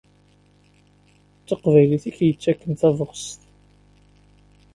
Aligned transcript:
D 1.41 1.43
taqbaylit 1.47 2.03
i 2.09 2.11
k-yettaken 2.17 2.71
tabɣest. 2.79 3.41